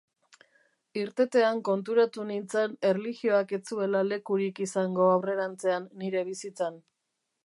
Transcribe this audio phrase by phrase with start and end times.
[1.01, 6.85] Irtetean konturatu nintzen erlijioak ez zuela lekurik izango aurrerantzean nire bizitzan.